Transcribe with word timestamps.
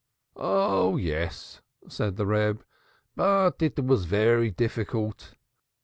"Oh, 0.35 0.97
yes," 0.97 1.61
said 1.87 2.15
the 2.15 2.25
Reb; 2.25 2.65
"but 3.15 3.61
it 3.61 3.85
was 3.85 4.05
very 4.05 4.49
difficult. 4.49 5.35